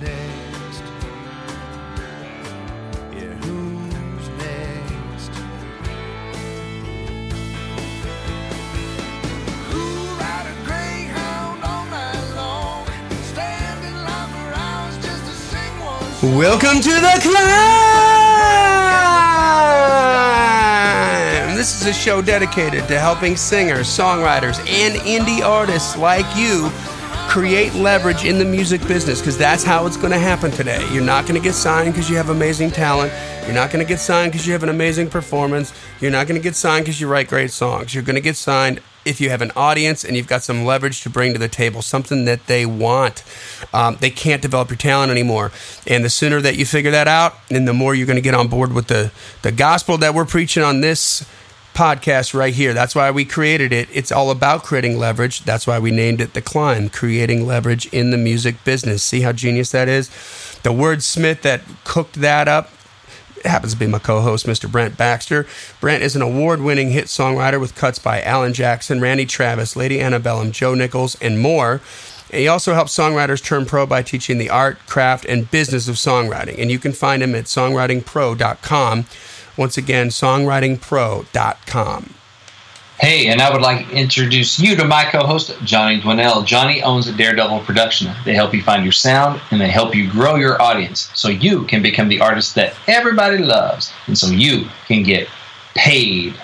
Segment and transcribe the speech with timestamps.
[0.00, 0.82] next?
[3.12, 5.30] Yeah, who's next?
[9.70, 9.84] Who
[10.18, 12.86] ride a greyhound all night long?
[13.22, 16.36] Stand in line for hours just to sing one.
[16.36, 18.36] Welcome to the climb.
[21.56, 26.70] This is a show dedicated to helping singers, songwriters, and indie artists like you
[27.36, 30.82] create leverage in the music business because that's how it's going to happen today.
[30.90, 33.12] You're not going to get signed because you have amazing talent.
[33.44, 35.70] You're not going to get signed because you have an amazing performance.
[36.00, 37.94] You're not going to get signed because you write great songs.
[37.94, 41.02] You're going to get signed if you have an audience and you've got some leverage
[41.02, 43.22] to bring to the table, something that they want.
[43.74, 45.52] Um, they can't develop your talent anymore.
[45.86, 48.34] And the sooner that you figure that out, and the more you're going to get
[48.34, 51.22] on board with the, the gospel that we're preaching on this
[51.76, 52.72] podcast right here.
[52.72, 53.88] That's why we created it.
[53.92, 55.42] It's all about creating leverage.
[55.42, 59.02] That's why we named it The Climb, creating leverage in the music business.
[59.02, 60.08] See how genius that is?
[60.62, 62.70] The wordsmith that cooked that up
[63.44, 64.72] happens to be my co-host, Mr.
[64.72, 65.46] Brent Baxter.
[65.80, 70.52] Brent is an award-winning hit songwriter with cuts by Alan Jackson, Randy Travis, Lady Antebellum,
[70.52, 71.82] Joe Nichols, and more.
[72.30, 75.96] And he also helps songwriters turn pro by teaching the art, craft, and business of
[75.96, 76.58] songwriting.
[76.58, 79.04] And you can find him at songwritingpro.com.
[79.56, 82.14] Once again, songwritingpro.com.
[82.98, 86.46] Hey, and I would like to introduce you to my co-host, Johnny Dwinell.
[86.46, 88.10] Johnny owns Daredevil Production.
[88.24, 91.64] They help you find your sound and they help you grow your audience so you
[91.64, 95.28] can become the artist that everybody loves and so you can get
[95.74, 96.36] paid.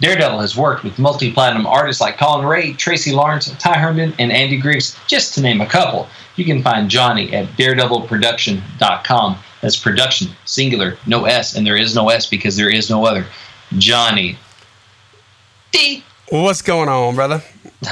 [0.00, 4.58] Daredevil has worked with multi-platinum artists like Collin Raye, Tracy Lawrence, Ty Herndon, and Andy
[4.58, 6.10] Griggs, just to name a couple.
[6.36, 9.38] You can find Johnny at daredevilproduction.com.
[9.62, 13.26] That's production, singular, no S, and there is no S because there is no other.
[13.78, 14.38] Johnny.
[15.72, 16.04] D.
[16.30, 17.42] What's going on, brother?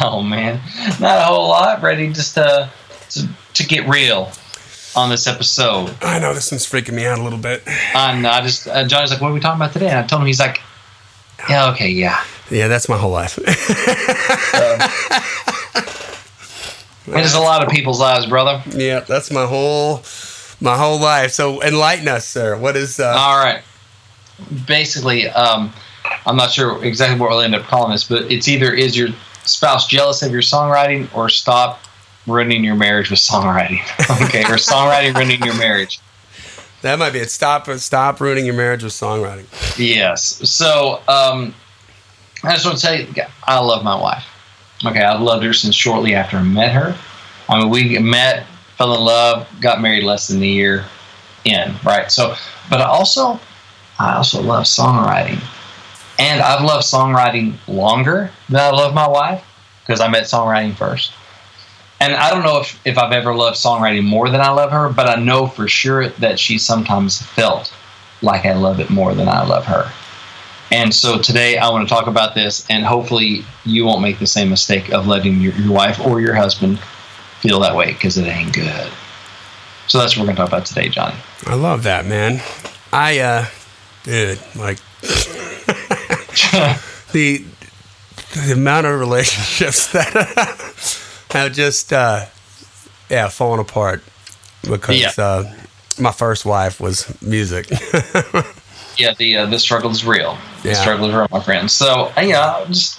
[0.03, 0.61] Oh man,
[1.01, 1.83] not a whole lot.
[1.83, 2.71] Ready just to
[3.11, 4.31] to, to get real
[4.97, 5.95] on this episode.
[6.03, 7.63] I know this one's freaking me out a little bit.
[7.95, 10.23] And I just uh, Johnny's like, "What are we talking about today?" And I told
[10.23, 10.61] him, he's like,
[11.49, 13.39] "Yeah, okay, yeah." Yeah, that's my whole life.
[17.07, 18.63] It is a lot of people's lives, brother.
[18.71, 20.03] yeah, that's my whole
[20.65, 21.31] my whole life.
[21.31, 22.57] So enlighten us, sir.
[22.57, 23.63] What is uh All right.
[24.67, 25.73] Basically, um,
[26.27, 29.11] I'm not sure exactly what we'll end up calling this, but it's either is your
[29.45, 31.81] spouse jealous of your songwriting or stop
[32.27, 33.81] ruining your marriage with songwriting.
[34.27, 36.01] okay, or songwriting ruining your marriage.
[36.83, 37.31] that might be it.
[37.31, 39.47] Stop stop ruining your marriage with songwriting.
[39.79, 40.51] Yes.
[40.51, 41.55] So um,
[42.43, 43.07] I just want to tell you,
[43.45, 44.25] I love my wife.
[44.85, 46.97] Okay, I've loved her since shortly after I met her.
[47.49, 50.85] I mean, we met, fell in love, got married less than a year
[51.45, 52.11] in, right?
[52.11, 52.35] So,
[52.71, 53.39] but I also,
[53.99, 55.43] I also love songwriting,
[56.19, 59.45] and I've loved songwriting longer than I love my wife
[59.81, 61.13] because I met songwriting first.
[62.01, 64.89] And I don't know if, if I've ever loved songwriting more than I love her,
[64.89, 67.73] but I know for sure that she sometimes felt
[68.21, 69.91] like I love it more than I love her.
[70.71, 74.27] And so today I want to talk about this, and hopefully you won't make the
[74.27, 76.81] same mistake of letting your, your wife or your husband
[77.45, 78.91] feel that way because it ain't good.
[79.87, 81.15] So that's what we're going to talk about today, Johnny.
[81.47, 82.41] I love that, man.
[82.91, 83.45] I uh
[84.05, 84.79] dude, like
[87.13, 87.45] the
[88.35, 90.99] the amount of relationships that
[91.31, 92.25] have just uh
[93.11, 94.03] yeah, fallen apart
[94.63, 95.11] because Yeah.
[95.19, 95.53] uh
[96.01, 97.69] my first wife was music.
[98.97, 100.39] yeah, the uh, the struggle is real.
[100.63, 101.71] The struggle is real, my friend.
[101.71, 102.99] So uh, yeah, just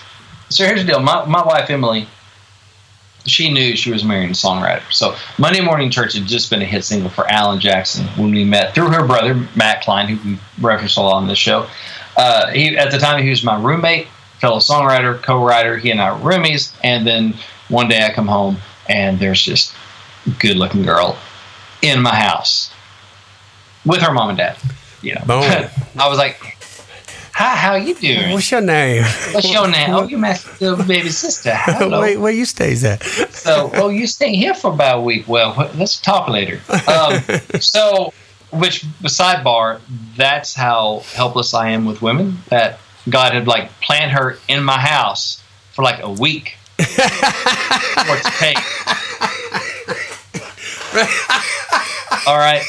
[0.50, 1.00] so here's the deal.
[1.00, 2.08] My my wife Emily,
[3.26, 4.84] she knew she was marrying a songwriter.
[4.92, 8.44] So Monday Morning Church had just been a hit single for Alan Jackson when we
[8.44, 11.68] met through her brother Matt Klein, who we referenced a lot on this show.
[12.18, 14.08] Uh, he at the time he was my roommate,
[14.40, 15.78] fellow songwriter, co-writer.
[15.78, 16.76] He and I were roomies.
[16.84, 17.36] And then
[17.70, 19.74] one day I come home and there's just
[20.40, 21.18] good looking girl
[21.82, 22.72] in my house
[23.86, 24.58] with her mom and dad.
[25.02, 25.22] You know,
[25.98, 26.58] I was like,
[27.36, 28.32] "Hi, how you doing?
[28.32, 29.04] What's your name?
[29.34, 29.90] What's your name?
[29.90, 31.52] Oh, you're my little baby sister.
[31.54, 32.00] Hello.
[32.06, 33.04] Wait, where you stays at?
[33.04, 35.28] So, oh, you stay here for about a week.
[35.28, 36.62] Well, let's talk later.
[36.88, 37.20] Um,
[37.60, 38.14] so,
[38.52, 39.82] which sidebar?
[40.16, 42.38] That's how helpless I am with women.
[42.48, 42.80] That
[43.10, 45.44] God had like planned her in my house
[45.74, 46.86] for like a week to
[48.40, 48.58] take.
[52.26, 52.64] All right,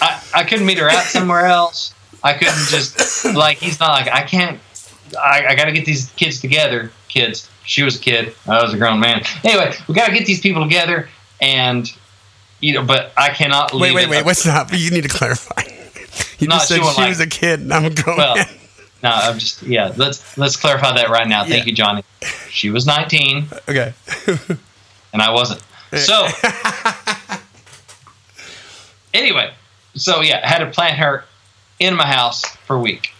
[0.00, 1.94] I, I couldn't meet her out somewhere else.
[2.24, 4.58] I couldn't just like he's not like I can't.
[5.16, 6.90] I, I got to get these kids together.
[7.08, 7.48] Kids.
[7.64, 8.34] She was a kid.
[8.48, 9.22] I was a grown man.
[9.44, 11.08] Anyway, we got to get these people together,
[11.40, 11.88] and
[12.60, 12.82] you know.
[12.84, 13.72] But I cannot.
[13.72, 14.24] Wait, leave wait, it wait.
[14.24, 14.68] What's up?
[14.72, 15.62] You need to clarify.
[16.38, 18.36] You No, just said won't she like- was a kid and I'm a grown Well,
[18.36, 18.46] man.
[19.02, 19.92] no, I'm just yeah.
[19.96, 21.42] Let's let's clarify that right now.
[21.44, 21.70] Thank Yeah.
[21.70, 22.04] you, Johnny.
[22.50, 23.92] She was 19, Okay.
[25.12, 25.60] and I wasn't.
[25.96, 26.26] So
[29.14, 29.52] anyway,
[29.94, 31.24] so yeah, I had to plant her
[31.78, 33.12] in my house for a week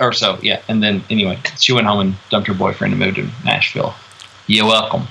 [0.00, 0.38] or so.
[0.42, 3.94] Yeah, and then anyway, she went home and dumped her boyfriend and moved to Nashville.
[4.46, 5.06] You're welcome.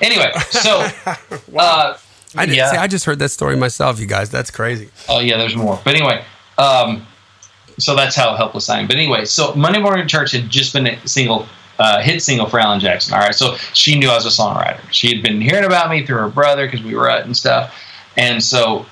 [0.00, 0.88] Anyway, so
[1.56, 1.96] uh,
[2.36, 2.72] I didn't yeah.
[2.72, 2.76] see.
[2.76, 4.30] I just heard that story myself, you guys.
[4.30, 4.90] That's crazy.
[5.08, 5.80] Oh yeah, there's more.
[5.84, 6.24] But anyway,
[6.58, 7.06] um,
[7.78, 8.86] so that's how helpless I am.
[8.86, 11.46] But anyway, so Monday Morning Church had just been a single
[11.78, 13.14] uh, hit single for Alan Jackson.
[13.14, 14.80] All right, so she knew I was a songwriter.
[14.92, 17.74] She had been hearing about me through her brother because we were at and stuff.
[18.16, 18.86] And so,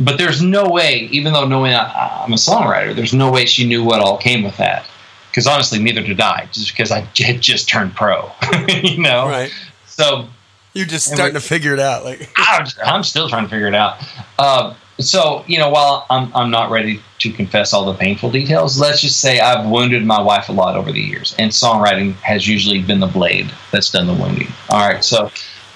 [0.00, 3.66] but there's no way, even though knowing I, I'm a songwriter, there's no way she
[3.66, 4.86] knew what all came with that.
[5.30, 6.48] Because honestly, neither did I.
[6.52, 8.30] Just because I had just turned pro,
[8.68, 9.26] you know.
[9.28, 9.52] Right.
[9.86, 10.26] So
[10.72, 12.04] You're just starting we- to figure it out.
[12.04, 14.02] Like, I'm, I'm still trying to figure it out.
[14.38, 18.78] Uh, so, you know, while I'm, I'm not ready to confess all the painful details,
[18.78, 22.46] let's just say I've wounded my wife a lot over the years, and songwriting has
[22.46, 24.48] usually been the blade that's done the wounding.
[24.68, 25.30] All right, so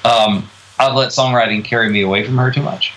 [0.04, 0.48] um,
[0.78, 2.92] I've let songwriting carry me away from her too much.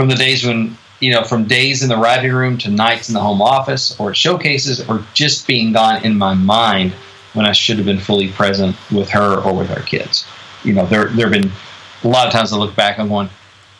[0.00, 3.12] From the days when, you know, from days in the writing room to nights in
[3.12, 6.92] the home office or showcases or just being gone in my mind
[7.34, 10.24] when I should have been fully present with her or with our kids.
[10.64, 11.52] You know, there, there have been
[12.02, 13.28] a lot of times I look back and going,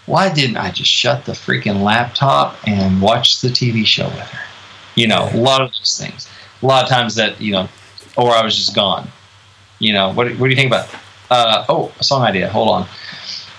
[0.05, 4.47] why didn't I just shut the freaking laptop and watch the TV show with her?
[4.97, 6.29] You know, a lot of those things.
[6.61, 7.67] A lot of times that, you know,
[8.19, 9.09] or I was just gone.
[9.79, 10.95] You know, what, what do you think about
[11.31, 12.51] uh, oh, a song idea.
[12.51, 12.89] Hold on.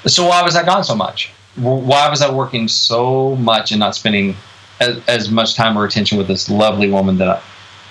[0.06, 1.32] So why was I gone so much?
[1.56, 4.36] Why was I working so much and not spending
[4.80, 7.30] as, as much time or attention with this lovely woman that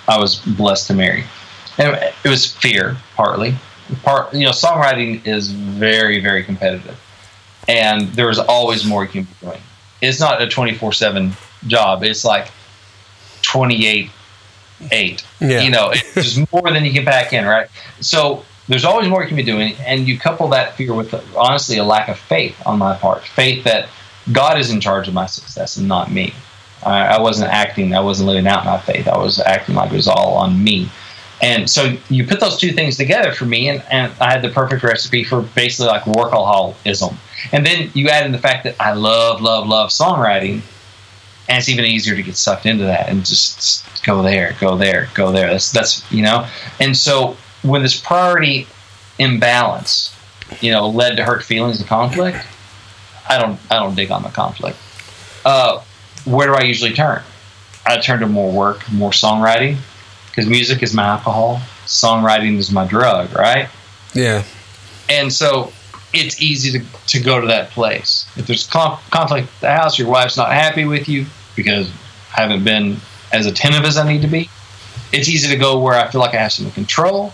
[0.07, 1.23] I, I was blessed to marry?
[1.77, 3.55] And it was fear, partly.
[4.03, 6.99] Part, you know, songwriting is very, very competitive
[7.67, 9.61] and there's always more you can be doing.
[10.01, 11.31] It's not a 24 7
[11.67, 12.49] job, it's like
[13.43, 14.09] 28
[14.91, 15.25] 8.
[15.39, 15.61] Yeah.
[15.61, 17.69] You know, it's just more than you can pack in, right?
[17.99, 19.75] So there's always more you can be doing.
[19.85, 23.63] And you couple that fear with, honestly, a lack of faith on my part faith
[23.63, 23.89] that
[24.31, 26.33] God is in charge of my success and not me.
[26.83, 29.07] I, I wasn't acting, I wasn't living out my faith.
[29.07, 30.89] I was acting like it was all on me.
[31.41, 34.49] And so you put those two things together for me, and, and I had the
[34.49, 37.15] perfect recipe for basically like workaholism.
[37.51, 40.61] And then you add in the fact that I love, love, love songwriting,
[41.49, 45.09] and it's even easier to get sucked into that and just go there, go there,
[45.15, 45.49] go there.
[45.49, 46.47] That's that's you know.
[46.79, 48.67] And so when this priority
[49.19, 50.15] imbalance,
[50.61, 52.37] you know, led to hurt feelings and conflict,
[53.29, 54.77] I don't I don't dig on the conflict.
[55.45, 55.81] Uh,
[56.25, 57.21] where do I usually turn?
[57.85, 59.77] I turn to more work, more songwriting,
[60.29, 63.69] because music is my alcohol, songwriting is my drug, right?
[64.13, 64.43] yeah.
[65.09, 65.73] And so
[66.13, 68.25] it's easy to, to go to that place.
[68.37, 71.25] If there's con- conflict at the house, your wife's not happy with you
[71.55, 71.89] because
[72.37, 72.97] I haven't been
[73.33, 74.49] as attentive as I need to be.
[75.11, 77.33] It's easy to go where I feel like I have some control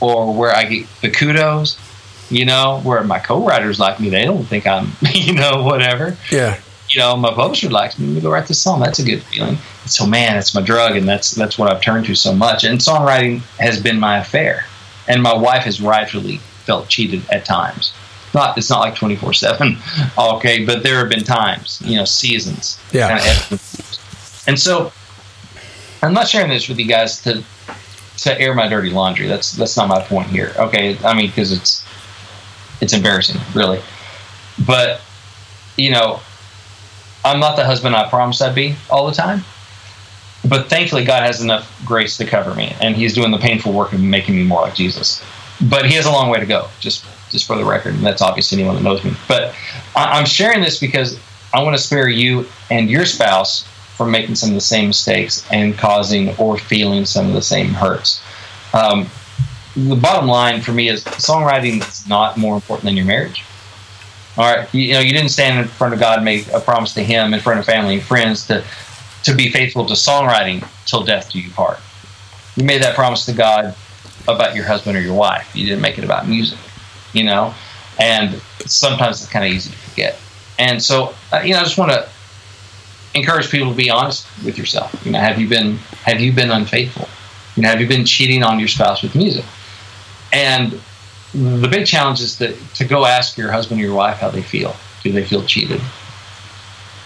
[0.00, 1.78] or where I get the kudos,
[2.30, 4.08] you know, where my co writers like me.
[4.08, 6.16] They don't think I'm, you know, whatever.
[6.30, 6.60] Yeah.
[6.90, 8.06] You know, my publisher likes me.
[8.06, 8.80] Me go write this song.
[8.80, 9.56] That's a good feeling.
[9.86, 12.64] So, man, it's my drug, and that's that's what I've turned to so much.
[12.64, 14.66] And songwriting has been my affair,
[15.08, 17.94] and my wife has rightfully felt cheated at times.
[18.34, 19.78] Not it's not like twenty four seven,
[20.18, 22.78] okay, but there have been times, you know, seasons.
[22.92, 23.18] Yeah.
[23.18, 23.60] kinda and.
[24.46, 24.92] And so,
[26.02, 27.42] I'm not sharing this with you guys to
[28.18, 29.26] to air my dirty laundry.
[29.26, 30.52] That's that's not my point here.
[30.56, 31.84] Okay, I mean because it's
[32.80, 33.80] it's embarrassing, really.
[34.66, 35.00] But
[35.76, 36.20] you know,
[37.24, 39.44] I'm not the husband I promised I'd be all the time.
[40.46, 43.92] But thankfully, God has enough grace to cover me, and He's doing the painful work
[43.94, 45.24] of making me more like Jesus.
[45.70, 48.20] But He has a long way to go, just just for the record, and that's
[48.22, 49.12] obvious to anyone that knows me.
[49.26, 49.54] But
[49.96, 51.18] I- I'm sharing this because
[51.52, 53.64] I want to spare you and your spouse
[53.96, 57.68] from making some of the same mistakes and causing or feeling some of the same
[57.68, 58.22] hurts.
[58.72, 59.08] Um,
[59.76, 63.44] the bottom line for me is songwriting is not more important than your marriage.
[64.36, 66.60] All right, you, you know, you didn't stand in front of God and make a
[66.60, 68.64] promise to Him in front of family and friends to
[69.24, 71.78] to be faithful to songwriting till death do you part.
[72.56, 73.74] You made that promise to God
[74.28, 75.54] about your husband or your wife.
[75.54, 76.58] You didn't make it about music,
[77.12, 77.54] you know,
[77.98, 80.18] and sometimes it's kind of easy to forget.
[80.58, 82.08] And so, uh, you know, I just want to
[83.14, 84.94] encourage people to be honest with yourself.
[85.04, 87.08] You know, have you been have you been unfaithful?
[87.56, 89.44] You know, have you been cheating on your spouse with music?
[90.32, 90.80] And
[91.32, 94.42] the big challenge is to, to go ask your husband or your wife how they
[94.42, 94.74] feel.
[95.02, 95.80] Do they feel cheated?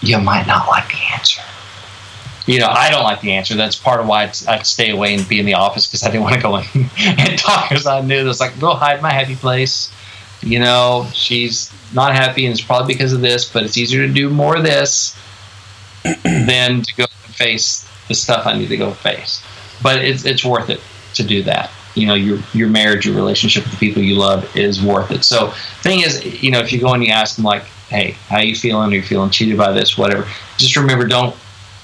[0.01, 1.41] You might not like the answer.
[2.47, 3.55] You know, I don't like the answer.
[3.55, 6.09] That's part of why I'd, I'd stay away and be in the office because I
[6.09, 6.65] didn't want to go in
[6.97, 9.91] and talk because I knew this like, go hide my happy place.
[10.41, 14.13] You know, she's not happy and it's probably because of this, but it's easier to
[14.13, 15.15] do more of this
[16.23, 19.41] than to go face the stuff I need to go face.
[19.81, 20.81] But it's it's worth it
[21.15, 21.71] to do that.
[21.95, 25.23] You know, your your marriage, your relationship with the people you love is worth it.
[25.23, 25.51] So,
[25.81, 28.55] thing is, you know, if you go and you ask them like, hey, how you
[28.55, 28.91] feeling?
[28.91, 29.97] Are you feeling cheated by this?
[29.97, 30.27] Whatever.
[30.57, 31.35] Just remember, don't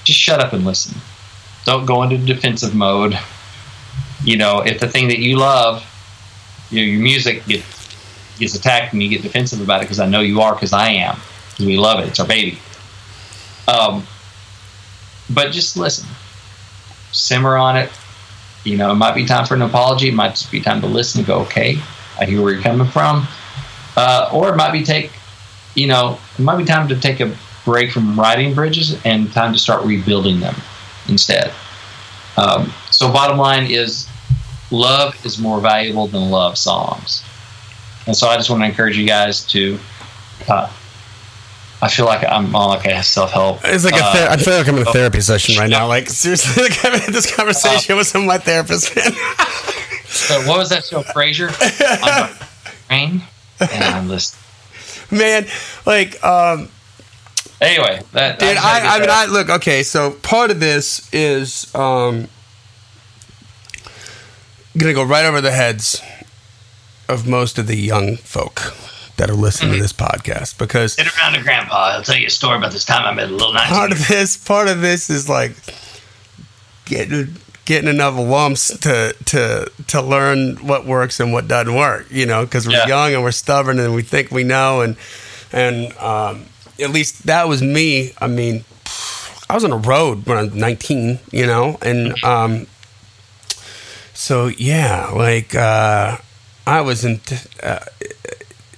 [0.04, 0.96] just shut up and listen.
[1.64, 3.18] Don't go into defensive mode.
[4.22, 5.84] You know, if the thing that you love,
[6.70, 7.64] you know, your music get,
[8.38, 10.90] gets attacked and you get defensive about it because I know you are because I
[10.90, 11.18] am
[11.50, 12.08] because we love it.
[12.08, 12.58] It's our baby.
[13.68, 14.06] Um,
[15.30, 16.08] but just listen,
[17.12, 17.90] simmer on it.
[18.64, 20.08] You know, it might be time for an apology.
[20.08, 21.78] It might just be time to listen and go, okay,
[22.18, 23.26] I hear where you're coming from.
[23.96, 25.12] Uh, or it might be take,
[25.74, 29.52] you know, it might be time to take a break from writing bridges and time
[29.52, 30.54] to start rebuilding them
[31.08, 31.52] instead.
[32.36, 34.08] Um, so, bottom line is,
[34.70, 37.24] love is more valuable than love songs.
[38.06, 39.78] And so, I just want to encourage you guys to.
[40.48, 40.70] Uh,
[41.82, 43.60] I feel like I'm on like a self help.
[43.64, 45.86] It's like a uh, ther- I feel like I'm in a therapy session right now.
[45.88, 48.94] Like seriously, like I'm in this conversation with some of my therapists.
[48.96, 49.12] Man.
[50.06, 51.50] So what was that show, Frasier?
[52.90, 53.20] I'm a
[53.60, 54.42] and I'm listening.
[55.10, 55.46] man,
[55.84, 56.68] like um,
[57.60, 59.10] Anyway, that Dude, just had to get I, I mean.
[59.10, 59.82] I look okay.
[59.82, 62.28] So part of this is um,
[64.76, 66.02] gonna go right over the heads
[67.08, 68.74] of most of the young folk
[69.16, 69.78] that are listening Mm-hmm.
[69.78, 71.92] to this podcast because Sit around to Grandpa.
[71.94, 73.68] He'll tell you a story about this time I met a little nice.
[73.70, 75.52] part of this, part of this is like
[76.84, 82.06] getting getting enough lumps to to to learn what works and what doesn't work.
[82.10, 82.86] You know, because we're Yeah.
[82.86, 84.96] young and we're stubborn and we think we know and
[85.52, 86.44] and um,
[86.82, 88.12] at least that was me.
[88.20, 88.64] I mean,
[89.48, 92.66] I was on a road when I was 19, you know, and um,
[94.14, 96.18] so yeah, like uh,
[96.66, 97.20] I was in,
[97.62, 97.78] uh,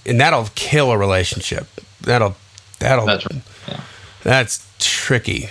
[0.09, 1.67] and that'll kill a relationship.
[2.00, 2.37] That'll
[2.79, 3.43] that'll That's right.
[3.69, 3.81] Yeah.
[4.23, 5.50] that's tricky,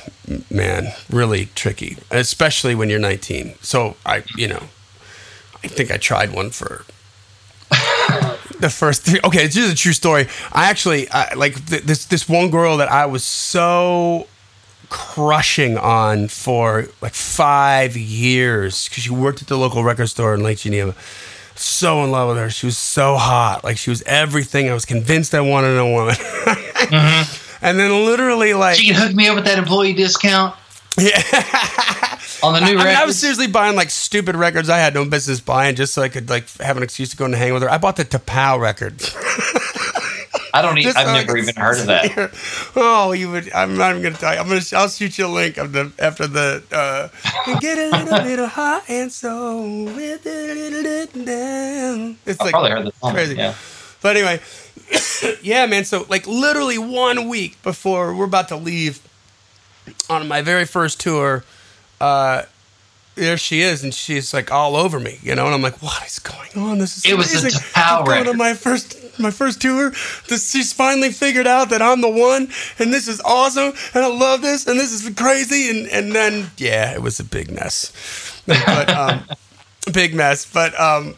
[0.50, 0.94] man.
[1.10, 3.56] Really tricky, especially when you're 19.
[3.62, 4.64] So I, you know,
[5.64, 6.86] I think I tried one for
[8.60, 9.20] the first three.
[9.24, 10.28] Okay, it's just a true story.
[10.52, 14.28] I actually I, like th- this this one girl that I was so
[14.90, 20.42] crushing on for like five years because she worked at the local record store in
[20.42, 20.96] Lake Geneva.
[21.60, 22.50] So in love with her.
[22.50, 23.64] She was so hot.
[23.64, 24.70] Like she was everything.
[24.70, 26.16] I was convinced I wanted a woman.
[26.78, 27.66] Mm-hmm.
[27.66, 30.56] And then literally like She hooked me up with that employee discount
[30.98, 31.22] yeah.
[32.44, 32.96] on the new I, mean.
[32.96, 36.10] I was seriously buying like stupid records I had no business buying just so I
[36.10, 37.70] could like have an excuse to go and hang with her.
[37.70, 39.02] I bought the Tapao record.
[40.54, 40.78] I don't.
[40.78, 42.34] Even, Just I've never even heard of that.
[42.76, 43.52] Oh, you would.
[43.54, 44.40] I'm not even gonna tell you.
[44.40, 44.62] I'm gonna.
[44.74, 46.64] I'll shoot you a link of the after the.
[46.72, 49.62] Uh, get a little bit of hot and so
[49.96, 52.18] with it down.
[52.26, 53.14] It's I like probably heard the song.
[53.14, 53.36] crazy.
[53.36, 53.54] Yeah.
[54.02, 54.40] But anyway,
[55.42, 55.86] yeah, man.
[55.86, 59.02] So like literally one week before we're about to leave
[60.10, 61.44] on my very first tour,
[62.00, 62.44] uh,
[63.16, 65.46] there she is, and she's like all over me, you know.
[65.46, 66.78] And I'm like, what is going on?
[66.78, 67.60] This is It was amazing.
[67.60, 68.32] Tapao I'm going record.
[68.34, 69.92] to my first my first tour.
[70.28, 74.08] This, she's finally figured out that I'm the one, and this is awesome, and I
[74.08, 75.70] love this, and this is crazy.
[75.70, 79.24] And and then yeah, it was a big mess, but um,
[79.94, 80.46] big mess.
[80.52, 81.16] But um,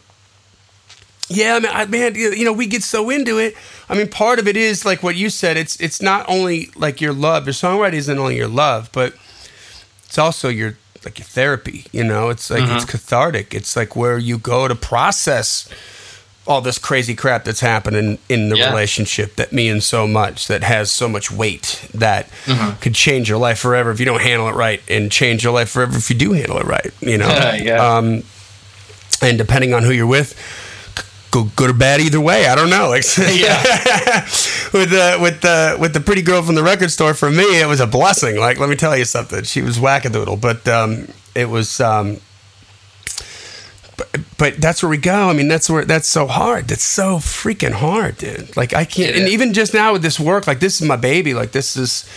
[1.28, 3.54] yeah, I mean, I, man, you you know, we get so into it.
[3.88, 5.56] I mean, part of it is like what you said.
[5.56, 7.46] It's it's not only like your love.
[7.46, 9.14] Your songwriting isn't only your love, but
[10.04, 11.86] it's also your like your therapy.
[11.92, 13.54] You know, it's like it's cathartic.
[13.54, 15.68] It's like where you go to process
[16.50, 18.70] all this crazy crap that's happening in the Yeah.
[18.70, 22.28] relationship that means so much, that has so much weight, that
[22.80, 25.70] could change your life forever if you don't handle it right, and change your life
[25.70, 26.90] forever if you do handle it right.
[27.00, 27.28] You know,
[27.62, 27.96] Yeah.
[27.96, 28.24] Um,
[29.22, 30.34] and depending on who you're with,
[31.30, 32.48] go good or bad either way.
[32.48, 32.88] I don't know.
[32.88, 33.62] Like, Yeah.
[34.72, 37.66] with the with the with the pretty girl from the record store, for me, it
[37.68, 38.36] was a blessing.
[38.40, 39.44] Like, let me tell you something.
[39.44, 41.80] She was wackadoodle, but um, it was.
[41.80, 42.18] Um,
[44.38, 45.28] but, that's where we go.
[45.28, 46.68] I mean, that's where that's so hard.
[46.68, 48.56] That's so freaking hard, dude.
[48.56, 49.10] Like I can't.
[49.10, 51.34] It And even just now with this work, like this is my baby.
[51.34, 52.08] Like this is.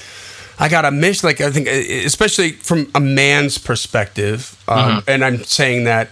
[0.59, 1.27] I got a mission.
[1.27, 6.09] Like I think, especially from a man's perspective, um, and I'm saying that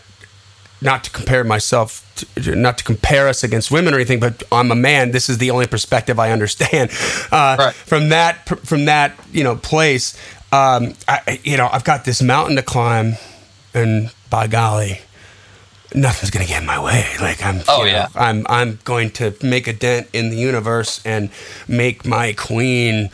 [0.81, 2.03] not to compare myself,
[2.35, 5.11] to, not to compare us against women or anything, but I'm a man.
[5.11, 6.91] This is the only perspective I understand.
[7.31, 7.73] Uh, Right.
[7.73, 10.17] From that, from that, you know, place,
[10.51, 13.13] um, I, you know, I've got this mountain to climb,
[13.73, 14.99] and by golly,
[15.93, 17.05] nothing's gonna get in my way.
[17.19, 18.07] Like I'm, Oh, you know, yeah.
[18.15, 21.29] I'm, I'm going to make a dent in the universe and
[21.67, 23.09] make my queen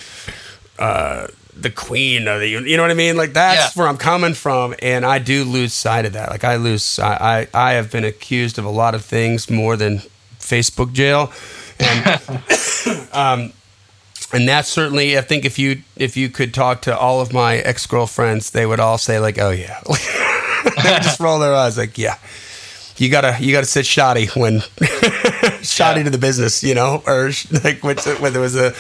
[0.80, 1.28] uh,
[1.60, 3.82] the queen of the you know what I mean like that's Yeah.
[3.82, 7.48] where I'm coming from and I do lose sight of that like I lose I
[7.54, 10.02] I, I have been accused of a lot of things more than
[10.40, 11.32] Facebook jail
[11.80, 12.22] and
[13.12, 13.54] um
[14.34, 17.56] and that's certainly I think if you if you could talk to all of my
[17.58, 21.76] ex girlfriends they would all say like oh yeah they would just roll their eyes
[21.76, 22.18] like yeah
[22.98, 24.60] you gotta you gotta sit shoddy when
[25.62, 26.04] shoddy Yeah.
[26.06, 27.32] to the business, you know, or
[27.64, 28.74] like whether it was a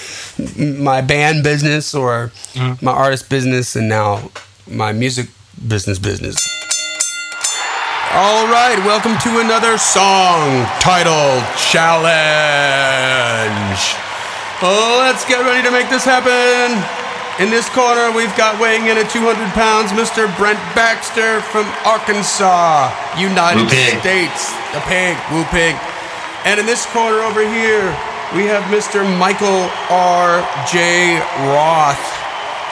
[0.60, 2.84] my band business or Mm-hmm.
[2.86, 4.30] my artist business, and now
[4.68, 5.28] my music
[5.68, 6.36] business business.
[8.14, 12.08] All right, welcome to another song title challenge.
[14.64, 16.82] Oh, let's get ready to make this happen.
[17.40, 20.26] In this corner, we've got weighing in at 200 pounds, Mr.
[20.42, 24.00] Brent Baxter from Arkansas, United Woo pig.
[24.02, 24.50] States.
[24.74, 25.78] The pig, woo pig.
[26.50, 27.94] And in this corner over here,
[28.34, 29.06] we have Mr.
[29.22, 30.42] Michael R.
[30.66, 31.22] J.
[31.54, 32.02] Roth.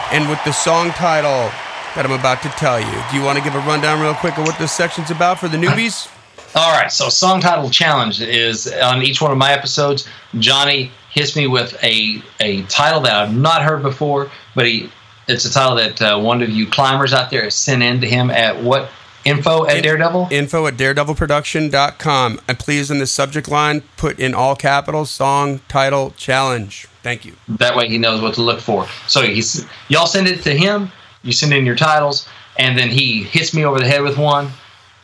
[0.09, 1.45] And with the song title
[1.93, 4.35] that I'm about to tell you, do you want to give a rundown real quick
[4.39, 6.09] of what this section's about for the newbies?
[6.55, 10.07] All right, so song title challenge is on each one of my episodes.
[10.39, 14.89] Johnny hits me with a a title that I've not heard before, but he
[15.27, 18.07] it's a title that uh, one of you climbers out there has sent in to
[18.07, 18.89] him at what
[19.23, 20.27] info at Daredevil.
[20.31, 22.41] Info at daredevilproduction.com.
[22.47, 26.87] And please, in the subject line, put in all capitals song title challenge.
[27.01, 27.35] Thank you.
[27.47, 28.87] that way he knows what to look for.
[29.07, 30.91] So he's y'all send it to him.
[31.21, 34.49] You send in your titles, and then he hits me over the head with one.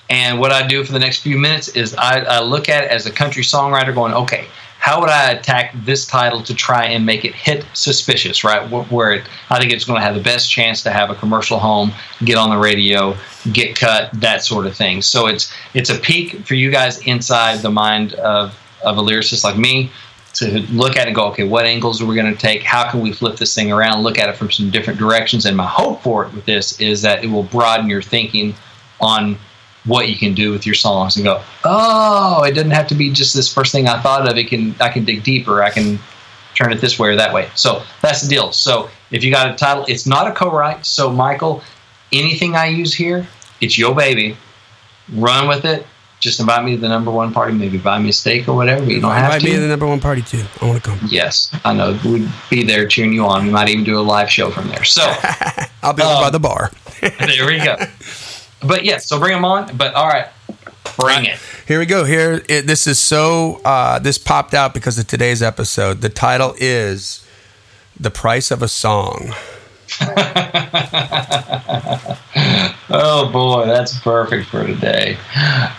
[0.09, 2.91] And what I do for the next few minutes is I, I look at it
[2.91, 4.45] as a country songwriter, going, okay,
[4.81, 8.67] how would I attack this title to try and make it hit suspicious, right?
[8.89, 11.59] Where it, I think it's going to have the best chance to have a commercial
[11.59, 11.91] home,
[12.25, 13.15] get on the radio,
[13.53, 15.03] get cut, that sort of thing.
[15.03, 19.43] So it's it's a peek for you guys inside the mind of of a lyricist
[19.43, 19.91] like me
[20.33, 22.63] to look at it and go, okay, what angles are we going to take?
[22.63, 24.01] How can we flip this thing around?
[24.01, 25.45] Look at it from some different directions.
[25.45, 28.55] And my hope for it with this is that it will broaden your thinking
[28.99, 29.37] on
[29.85, 33.09] what you can do with your songs and go, oh, it doesn't have to be
[33.11, 34.37] just this first thing I thought of.
[34.37, 35.63] It can I can dig deeper.
[35.63, 35.97] I can
[36.55, 37.49] turn it this way or that way.
[37.55, 38.51] So that's the deal.
[38.51, 40.85] So if you got a title, it's not a co-write.
[40.85, 41.63] So Michael,
[42.11, 43.25] anything I use here,
[43.61, 44.37] it's your baby.
[45.13, 45.87] Run with it.
[46.19, 47.51] Just invite me to the number one party.
[47.53, 48.83] Maybe buy me a steak or whatever.
[48.85, 49.47] You don't have Invite to.
[49.47, 50.43] me to the number one party too.
[50.61, 50.99] I want to come.
[51.09, 51.97] Yes, I know.
[52.05, 53.45] We'd be there cheering you on.
[53.45, 54.83] We might even do a live show from there.
[54.83, 55.01] So
[55.81, 56.69] I'll be over Um, by the bar.
[57.01, 57.75] there we go.
[58.63, 59.75] But yeah, so bring them on.
[59.75, 60.27] But all right,
[60.97, 61.39] bring it.
[61.67, 62.05] Here we go.
[62.05, 63.61] Here, it, this is so.
[63.65, 66.01] Uh, this popped out because of today's episode.
[66.01, 67.25] The title is
[67.99, 69.33] "The Price of a Song."
[72.93, 75.17] Oh boy, that's perfect for today.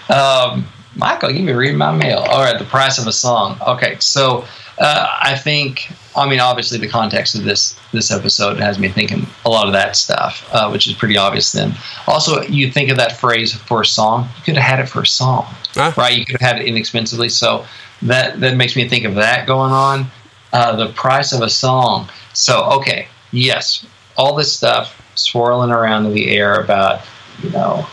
[0.09, 0.67] Um,
[0.97, 2.21] Michael, you been reading my mail.
[2.21, 3.59] All right, the price of a song.
[3.67, 4.47] Okay, so
[4.79, 9.27] uh, I think, I mean, obviously the context of this this episode has me thinking
[9.45, 11.53] a lot of that stuff, uh, which is pretty obvious.
[11.53, 11.75] Then,
[12.07, 14.29] also, you think of that phrase for a song.
[14.39, 15.93] You could have had it for a song, Huh?
[15.97, 16.17] right?
[16.17, 17.29] You could have had it inexpensively.
[17.29, 17.65] So
[18.03, 20.07] that that makes me think of that going on.
[20.53, 22.09] Uh, the price of a song.
[22.35, 27.01] So okay, yes, all this stuff swirling around in the air about
[27.43, 27.87] you know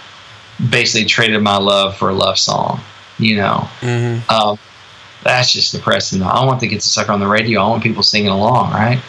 [0.69, 2.81] basically traded my love for a love song.
[3.17, 4.29] You know, Mm-hmm.
[4.29, 4.57] um,
[5.23, 6.21] that's just depressing.
[6.21, 7.61] I want to get the sucker on the radio.
[7.61, 9.01] I want people singing along, right?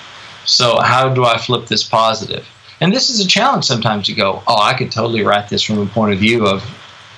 [0.44, 2.46] So how do I flip this positive?
[2.81, 3.64] And this is a challenge.
[3.64, 6.64] Sometimes you go, oh, I could totally write this from a point of view of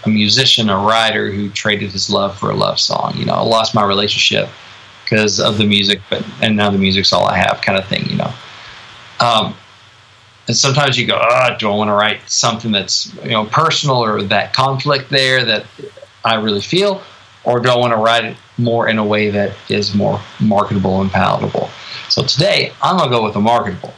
[0.05, 3.14] a musician, a writer who traded his love for a love song.
[3.16, 4.48] You know, I lost my relationship
[5.05, 8.07] because of the music, but and now the music's all I have, kind of thing.
[8.11, 8.33] You know.
[9.20, 9.55] Um,
[10.48, 14.02] and sometimes you go, oh, do I want to write something that's you know personal
[14.02, 15.64] or that conflict there that
[16.24, 17.02] I really feel,
[17.44, 21.01] or do I want to write it more in a way that is more marketable
[21.03, 21.68] and palatable?
[22.09, 23.92] So today I'm gonna go with the marketable,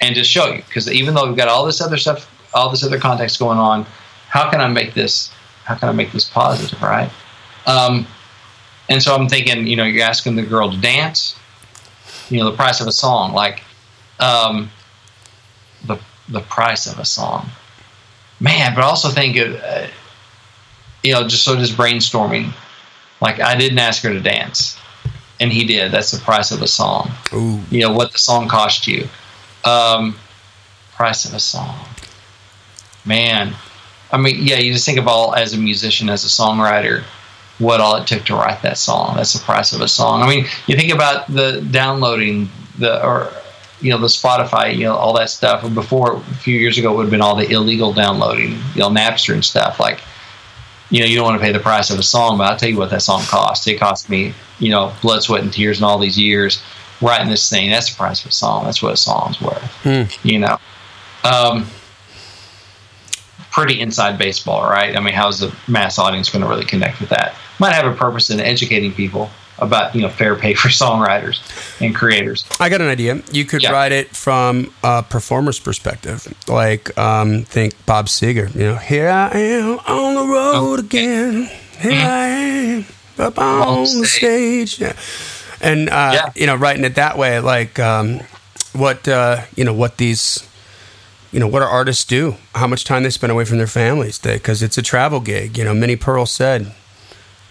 [0.00, 2.84] and just show you because even though we've got all this other stuff, all this
[2.84, 3.86] other context going on,
[4.28, 5.32] how can I make this?
[5.64, 7.10] How can I make this positive, right?
[7.66, 8.06] Um,
[8.88, 11.36] and so I'm thinking, you know, you're asking the girl to dance.
[12.28, 13.62] You know, the price of a song, like
[14.18, 14.70] um,
[15.86, 17.48] the the price of a song,
[18.38, 18.74] man.
[18.74, 19.86] But also think of, uh,
[21.02, 22.52] you know, just so just brainstorming.
[23.20, 24.78] Like I didn't ask her to dance,
[25.40, 25.92] and he did.
[25.92, 27.10] That's the price of a song.
[27.32, 27.60] Ooh.
[27.70, 29.08] You know what the song cost you.
[29.64, 30.16] Um,
[30.92, 31.78] price of a song,
[33.04, 33.54] man.
[34.12, 37.04] I mean, yeah, you just think of all as a musician, as a songwriter,
[37.58, 39.16] what all it took to write that song.
[39.16, 40.22] That's the price of a song.
[40.22, 43.30] I mean, you think about the downloading, the or
[43.80, 45.62] you know the Spotify, you know all that stuff.
[45.74, 48.88] Before a few years ago, it would have been all the illegal downloading, you know
[48.88, 49.78] Napster and stuff.
[49.78, 50.00] Like,
[50.90, 52.68] you know, you don't want to pay the price of a song, but I'll tell
[52.68, 53.66] you what that song cost.
[53.68, 56.62] It cost me, you know, blood, sweat, and tears, and all these years
[57.00, 57.70] writing this thing.
[57.70, 58.64] That's the price of a song.
[58.64, 59.62] That's what a song's worth.
[59.82, 60.02] Hmm.
[60.26, 60.58] You know.
[61.24, 61.66] Um,
[63.50, 64.96] pretty inside baseball, right?
[64.96, 67.34] I mean, how's the mass audience going to really connect with that?
[67.58, 71.40] Might have a purpose in educating people about you know fair pay for songwriters
[71.80, 72.44] and creators.
[72.58, 73.22] I got an idea.
[73.32, 73.70] You could Yeah.
[73.72, 76.26] write it from a performer's perspective.
[76.48, 78.54] Like, um, think Bob Seger.
[78.54, 81.50] You know, here I am on the road again.
[81.80, 82.86] Here I am
[83.18, 84.74] up on, On the stage.
[84.76, 84.80] stage.
[84.80, 84.92] Yeah.
[85.60, 86.30] And uh, Yeah.
[86.34, 88.20] you know, writing it that way, like um,
[88.72, 90.46] what uh, you know, what these
[91.32, 94.18] you know, what our artists do, how much time they spend away from their families,
[94.18, 95.56] because it's a travel gig.
[95.56, 96.74] You know, Minnie Pearl said,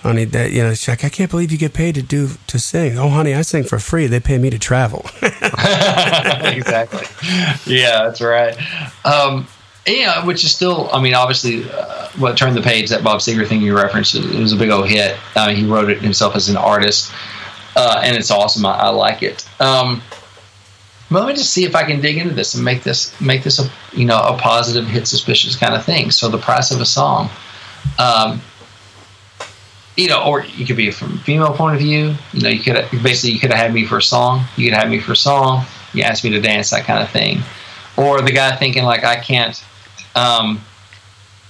[0.02, 2.60] "Honey, that you know, she's like, I can't believe you get paid to do to
[2.60, 2.98] sing.
[2.98, 4.08] Oh, honey, I sing for free.
[4.08, 7.06] They pay me to travel." exactly.
[7.66, 8.58] Yeah, that's right.
[9.06, 9.48] Um,
[9.88, 13.48] yeah, which is still, I mean, obviously, uh, what turned the page that Bob Seger
[13.48, 15.18] thing you referenced, it was a big old hit.
[15.36, 17.12] Uh, he wrote it himself as an artist,
[17.76, 18.66] uh, and it's awesome.
[18.66, 19.48] I, I like it.
[19.60, 20.02] Um,
[21.10, 23.44] but let me just see if I can dig into this and make this make
[23.44, 26.12] this a you know a positive hit suspicious kind of thing.
[26.12, 27.30] So the price of a song,
[27.98, 28.42] um,
[30.00, 32.16] you know, or you could be from a female point of view.
[32.34, 34.46] You know, you could basically you could have had me for a song.
[34.56, 35.66] You could have me for a song.
[35.94, 37.42] You asked me to dance, that kind of thing.
[37.98, 39.62] Or the guy thinking like I can't,
[40.16, 40.62] um,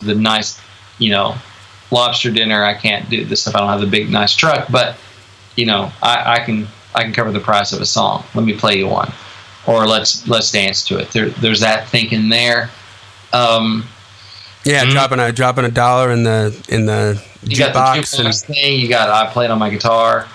[0.00, 0.60] The nice,
[0.98, 1.34] you know,
[1.90, 2.62] lobster dinner.
[2.64, 4.96] I can't do this if I don't have the big nice truck, but
[5.56, 8.24] you know, I, I can I can cover the price of a song.
[8.34, 9.12] Let me play you one,
[9.66, 11.10] or let's let's dance to it.
[11.10, 12.70] There, there's that thinking there.
[13.32, 13.86] Um,
[14.64, 14.92] yeah, Mhm.
[14.92, 18.78] dropping a dropping a dollar in the in the you got the jukebox and thing.
[18.78, 20.28] You got I played on my guitar.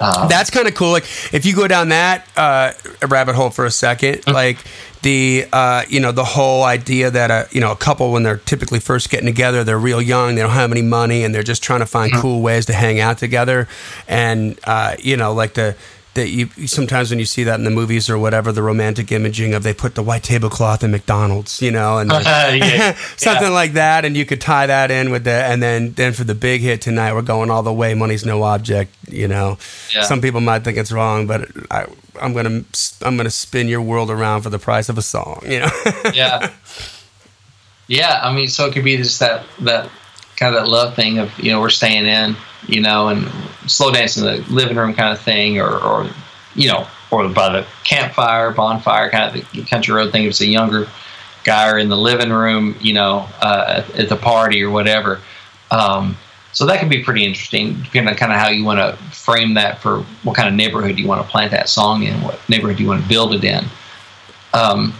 [0.00, 0.92] Uh, That's kind of cool.
[0.92, 2.72] Like if you go down that uh,
[3.06, 4.30] rabbit hole for a 2nd Mm-hmm.
[4.30, 4.58] like
[5.02, 8.38] the uh, you know the whole idea that a you know a couple when they're
[8.38, 11.62] typically first getting together, they're real young, they don't have any money, and they're just
[11.62, 12.20] trying to find Mm-hmm.
[12.22, 13.68] cool ways to hang out together,
[14.08, 15.76] and uh, you know like the.
[16.18, 19.54] That you sometimes when you see that in the movies or whatever, the romantic imaging
[19.54, 22.96] of they put the white tablecloth in McDonald's, you know, and Yeah.
[23.16, 23.60] something Yeah.
[23.60, 26.34] like that, and you could tie that in with the, and then then for the
[26.34, 27.94] big hit tonight, we're going all the way.
[27.94, 29.58] Money's no object, you know.
[29.94, 30.02] Yeah.
[30.02, 31.86] Some people might think it's wrong, but I,
[32.20, 32.64] I'm gonna
[33.02, 35.70] I'm gonna spin your world around for the price of a song, you know.
[36.14, 36.50] yeah,
[37.86, 38.20] yeah.
[38.22, 39.88] I mean, so it could be just that that
[40.36, 43.26] kind of that love thing of you know we're staying in, you know, and
[43.68, 46.10] slow dance in the living room kind of thing, or or
[46.54, 50.24] you know, or by the campfire, bonfire kind of the country road thing.
[50.24, 50.88] If it's a younger
[51.44, 55.20] guy or in the living room, you know, uh, at, the party or whatever.
[55.70, 56.16] Um,
[56.52, 59.54] so that can be pretty interesting, depending on kind of how you want to frame
[59.54, 62.80] that for what kind of neighborhood you want to plant that song in, what neighborhood
[62.80, 63.64] you want to build it in.
[64.54, 64.94] Um,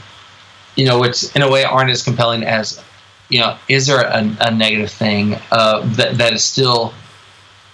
[0.77, 2.83] you know, it's in a way aren't as compelling as,
[3.29, 6.95] you know, is there a, a negative thing uh, that that is still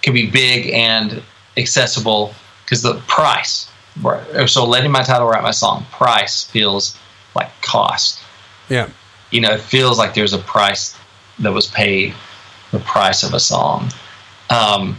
[0.05, 1.21] can be big and
[1.57, 3.69] accessible because the price.
[4.01, 6.97] right, So letting my title write my song, price feels
[7.35, 8.19] like cost.
[8.69, 8.87] yeah.
[9.31, 10.95] You know, it feels like there's a price
[11.39, 12.13] that was paid,
[12.71, 13.91] the price of a song.
[14.49, 14.97] Um,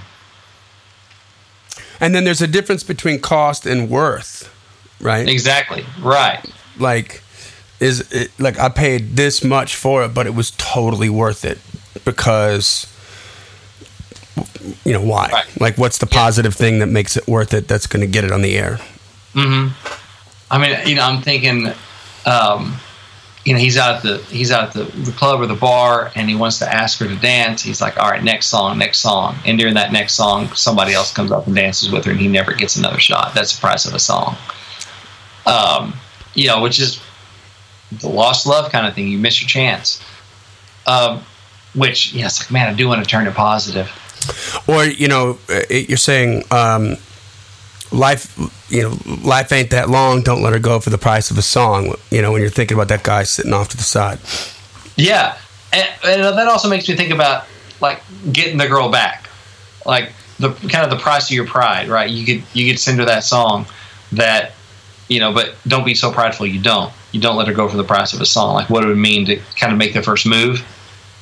[2.00, 4.52] And then there's a difference between cost and worth,
[5.00, 5.26] right?
[5.28, 6.44] exactly right.
[6.78, 7.22] Like,
[7.80, 11.58] is it like I paid this much for it, but it was totally worth it
[12.04, 12.86] because.
[14.84, 15.28] You know why?
[15.32, 15.60] Right.
[15.60, 17.68] Like, what's the positive thing that makes it worth it?
[17.68, 18.78] That's going to get it on the air.
[19.32, 19.68] mm-hmm.
[20.50, 21.72] I mean, you know, I'm thinking,
[22.26, 22.76] um,
[23.44, 26.10] you know, he's out at the he's out at the, the club or the bar,
[26.14, 27.62] and he wants to ask her to dance.
[27.62, 31.12] He's like, "All right, next song, next song." And during that next song, somebody else
[31.12, 33.34] comes up and dances with her, and he never gets another shot.
[33.34, 34.36] That's the price of a song.
[35.46, 35.94] Um,
[36.34, 37.00] you know, which is
[37.92, 39.08] the lost love kind of thing.
[39.08, 40.02] You miss your chance.
[40.86, 41.22] Um,
[41.74, 43.88] which, yeah, it's like, man, I do want to turn it positive.
[44.66, 46.96] Or you know, uh, you're saying um,
[47.92, 48.36] life.
[48.68, 50.22] You know, life ain't that long.
[50.22, 51.94] Don't let her go for the price of a song.
[52.10, 54.18] You know, when you're thinking about that guy sitting off to the side.
[54.96, 55.38] Yeah,
[55.72, 57.44] and, and that also makes me think about
[57.80, 59.28] like getting the girl back,
[59.84, 62.10] like the kind of the price of your pride, right?
[62.10, 63.66] You could you could send her that song
[64.12, 64.52] that
[65.08, 66.46] you know, but don't be so prideful.
[66.46, 68.54] You don't you don't let her go for the price of a song.
[68.54, 70.64] Like what it would mean to kind of make the first move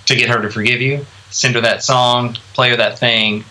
[0.06, 1.06] to get her to forgive you.
[1.34, 3.44] Send her that song, play her that thing,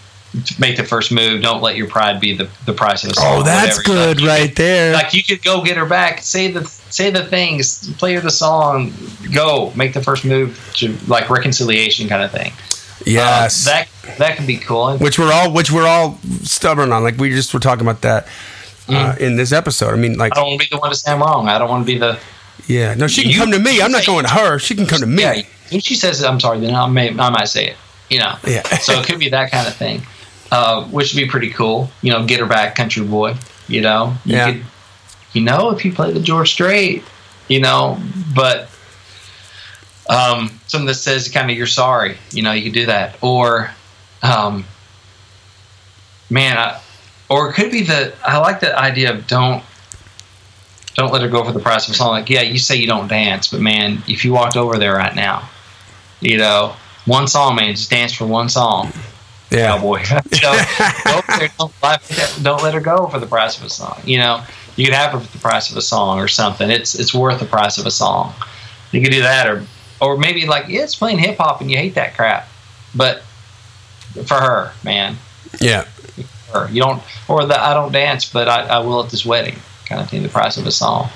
[0.58, 1.42] make the first move.
[1.42, 3.26] Don't let your pride be the, the price of a song.
[3.40, 4.94] Oh, that's good Like, right there.
[4.94, 8.32] like you could go get her back say the say the things play her the
[8.32, 8.94] song
[9.34, 12.54] go make the first move to like reconciliation kind of thing
[13.06, 13.68] yes.
[13.68, 17.04] Uh, that that can be cool which we're all which we're all stubborn on.
[17.04, 18.28] Like we just were talking about that
[18.88, 19.92] uh, in this episode.
[19.94, 21.58] I mean, like i don't want to be the one to say i'm wrong i
[21.58, 22.18] don't want to be the
[22.68, 23.82] yeah, no, she can You- come to me.
[23.82, 24.58] I'm not going to her.
[24.58, 25.22] She can come to me.
[25.24, 25.42] yeah
[25.74, 27.78] when she says i'm sorry then i may i might say it
[28.10, 28.36] you know?
[28.46, 28.62] Yeah.
[28.80, 30.02] so it could be that kind of thing
[30.52, 33.36] uh, which would be pretty cool you know get her back country boy
[33.68, 34.16] you know?
[34.26, 34.52] You Yeah.
[34.52, 34.64] could
[35.34, 37.04] you know if you play the george strait
[37.48, 37.98] you know?
[38.36, 38.70] But
[40.10, 43.16] um, something that says kind of you're sorry you know you could do that.
[43.22, 43.72] Or
[44.22, 44.66] um,
[46.30, 46.80] man I,
[47.30, 49.64] or it could be the i like the idea of don't
[50.96, 52.10] don't let her go for the price of a song.
[52.12, 55.16] Like yeah you say you don't dance but man if you walked over there right
[55.16, 55.50] now
[56.24, 58.92] you know one song man just dance for one song
[59.52, 59.68] Yeah.
[59.76, 60.00] cowboy.
[60.00, 64.02] you know, there, don't, laugh- don't let her go for the price of a song.
[64.06, 64.42] You know,
[64.78, 66.72] you could have her for the price of a song or something.
[66.72, 68.34] It's it's worth the price of a song.
[68.92, 69.64] You could do that, or
[70.02, 72.48] or maybe like yeah, it's playing hip hop and you hate that crap,
[72.96, 73.22] but
[74.26, 75.18] for her, man,
[75.60, 75.86] Yeah.
[76.54, 79.58] her you don't or the I don't dance, but I, I will at this wedding
[79.86, 80.24] kind of thing.
[80.24, 81.10] The price of a song.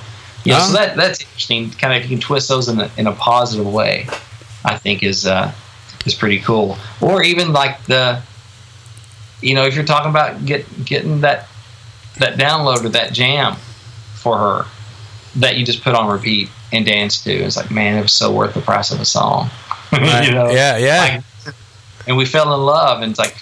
[0.43, 0.67] You know, uh-huh.
[0.67, 0.85] so Oh.
[0.85, 1.71] that that's interesting.
[1.71, 4.07] Kind of if you can twist those in a, in a positive way,
[4.67, 5.51] I think is uh,
[6.05, 6.77] is pretty cool.
[7.01, 8.21] Or even like the,
[9.41, 11.47] you know, if you're talking about get getting that
[12.19, 13.55] that download or that jam
[14.15, 14.65] for her
[15.37, 18.31] that you just put on repeat and dance to, it's like man, it was so
[18.31, 19.49] worth the price of a song.
[19.89, 20.27] Right.
[20.27, 21.21] you know, Yeah, yeah.
[21.45, 21.55] Like,
[22.07, 23.37] and we fell in love, and it's like,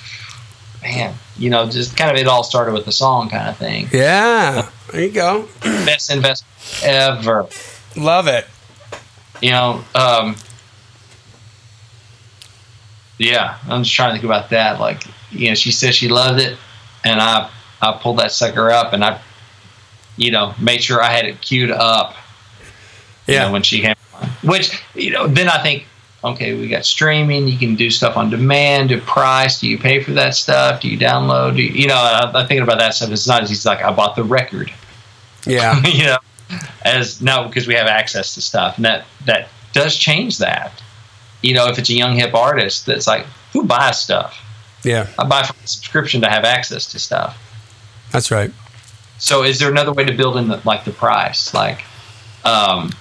[0.84, 3.88] man, you know, just kind of it all started with the song kind of thing.
[3.92, 4.70] Yeah.
[4.92, 5.48] There you go.
[5.62, 7.48] Best investment ever.
[7.98, 8.46] Love it.
[9.42, 10.36] you know um
[13.18, 16.40] yeah i'm just trying to think about that like you know she said she loved
[16.40, 16.58] it
[17.04, 17.50] and i
[17.82, 19.20] i pulled that sucker up and i
[20.18, 22.16] you know made sure i had it queued up
[23.28, 23.46] you Yeah.
[23.46, 25.86] know, when she came on which you know then i think
[26.24, 30.02] okay we got streaming you can do stuff on demand do price do you pay
[30.04, 32.94] for that stuff do you download do you, you know I, i'm thinking about that
[32.96, 34.74] stuff it's not as easy like i bought the record
[35.46, 35.80] Yeah.
[35.86, 36.18] you know,
[36.84, 40.72] as now because we have access to stuff, and that that does change that.
[41.46, 44.42] You know, if it's a young hip artist that's like, who buys stuff?
[44.84, 45.08] Yeah.
[45.20, 47.38] I buy from a subscription to have access to stuff.
[48.12, 48.52] That's right.
[49.20, 51.54] So, is there another way to build in the like the price?
[51.54, 51.84] Like,
[52.44, 52.92] um,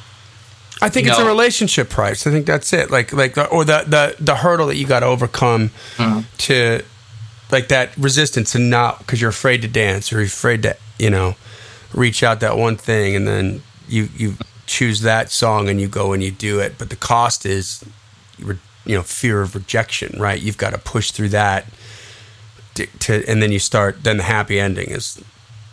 [0.82, 2.26] I think it's a relationship price.
[2.26, 2.90] I think that's it.
[2.90, 6.24] Like like or the the the hurdle that you got to overcome Mhm.
[6.38, 6.82] to
[7.50, 11.10] like that resistance to not because you're afraid to dance or you're afraid to you
[11.10, 11.36] know
[11.94, 14.34] reach out that one thing and then you you
[14.66, 16.76] choose that song and you go and you do it.
[16.78, 17.84] But the cost is
[18.38, 20.40] you know fear of rejection, right?
[20.40, 21.66] You've got to push through that
[22.74, 24.02] to, to and then you start.
[24.02, 25.22] Then the happy ending is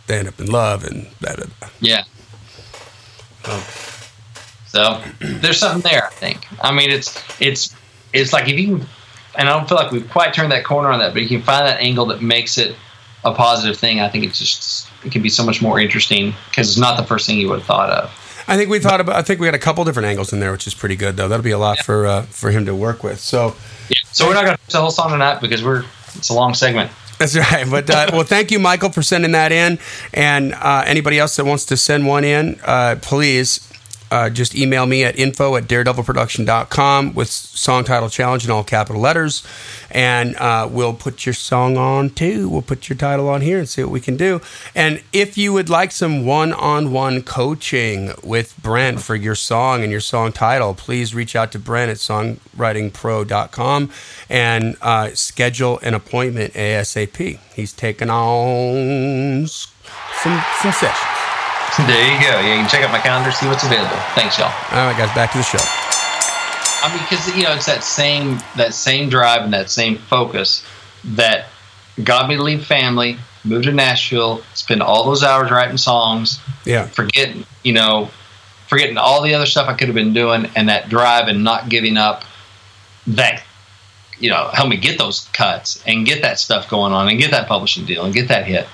[0.06, 1.68] they end up in love and blah, blah, blah.
[1.80, 2.04] yeah.
[3.44, 3.60] Um,
[4.66, 6.06] so there's something there.
[6.06, 6.46] I think.
[6.60, 7.74] I mean, it's it's
[8.12, 8.86] it's like if you can,
[9.36, 11.42] and I don't feel like we've quite turned that corner on that, but you can
[11.42, 12.76] find that angle that makes it
[13.24, 14.00] a positive thing.
[14.00, 17.04] I think it's just it can be so much more interesting because it's not the
[17.04, 18.10] first thing you would have thought of.
[18.48, 19.16] I think we thought about.
[19.16, 21.28] I think we had a couple different angles in there, which is pretty good, though.
[21.28, 23.20] That'll be a lot for uh, for him to work with.
[23.20, 23.54] So
[23.88, 23.96] Yeah.
[24.12, 26.54] So we're not going to tell us on song tonight because we're it's a long
[26.54, 26.90] segment.
[27.18, 27.68] that's right.
[27.70, 29.78] But uh, well, thank you, Michael, for sending that in.
[30.12, 33.71] And uh, anybody else that wants to send one in, uh, please
[34.12, 39.00] uh, just email me at info at daredevilproduction.com with song title challenge in all capital
[39.00, 39.42] letters.
[39.90, 42.46] And uh, we'll put your song on too.
[42.50, 44.42] We'll put your title on here and see what we can do.
[44.74, 49.82] And if you would like some one on one coaching with Brent for your song
[49.82, 53.90] and your song title, please reach out to Brent at songwritingpro.com
[54.28, 57.38] and uh, schedule an appointment ASAP.
[57.54, 61.11] He's taking on some, some sessions.
[61.78, 62.38] There you go.
[62.40, 63.96] Yeah, you can check out my calendar, see what's available.
[64.14, 64.52] Thanks, y'all.
[64.72, 65.58] All right, guys, back to the show.
[66.84, 70.64] I mean, because you know, it's that same that same drive and that same focus
[71.04, 71.46] that
[72.04, 76.86] got me to leave family, move to Nashville, spend all those hours writing songs, Yeah.
[76.86, 78.10] forget you know,
[78.66, 81.68] forgetting all the other stuff I could have been doing, and that drive and not
[81.68, 82.24] giving up.
[83.06, 83.42] That
[84.18, 87.30] you know, help me get those cuts and get that stuff going on and get
[87.30, 88.66] that publishing deal and get that hit,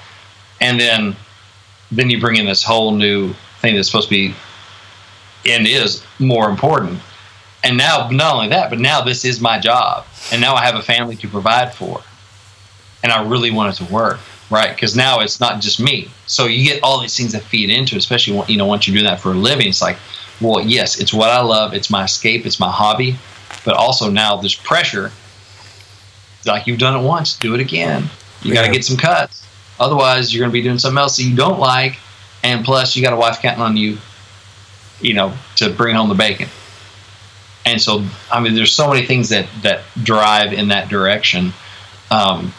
[0.60, 1.16] and then
[1.90, 4.34] then you bring in this whole new thing that's supposed to be
[5.46, 7.00] and is more important.
[7.64, 10.76] And now, not only that, but now this is my job, and now I have
[10.76, 12.00] a family to provide for,
[13.02, 14.74] and I really want it to work, right?
[14.74, 16.08] Because now it's not just me.
[16.26, 18.86] So you get all these things that feed into, it, especially when- you know once
[18.86, 19.68] you do that for a living.
[19.68, 19.98] It's like,
[20.40, 23.18] well, yes, it's what I love, it's my escape, it's my hobby,
[23.64, 25.10] but also now there's pressure.
[26.46, 28.08] Like you've done it once, do it again.
[28.42, 29.44] You got to get some cuts.
[29.80, 31.98] Otherwise, you're going to be doing something else that you don't like,
[32.42, 33.98] and plus, you got a wife counting on you,
[35.00, 36.48] you know, to bring home the bacon.
[37.64, 41.52] And so, I mean, there's so many things that that drive in that direction,
[42.10, 42.54] um,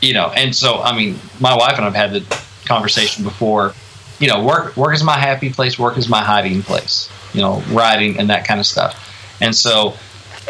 [0.00, 0.32] you know.
[0.34, 3.74] And so, I mean, my wife and I've had the conversation before.
[4.18, 5.78] You know, work work is my happy place.
[5.78, 7.08] Work is my hiding place.
[7.32, 8.98] You know, writing and that kind of stuff.
[9.40, 9.94] And so,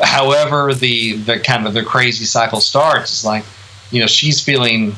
[0.02, 3.44] however the the kind of the crazy cycle starts, it's like,
[3.90, 4.94] you know, she's feeling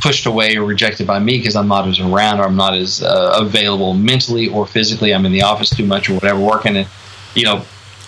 [0.00, 3.02] pushed away or rejected by me because I'm not as around or I'm not as
[3.02, 5.14] uh, available mentally or physically.
[5.14, 6.88] I'm in the office too much or whatever, working and
[7.36, 7.62] you know,